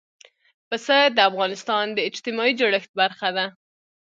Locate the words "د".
1.15-1.17, 1.93-1.99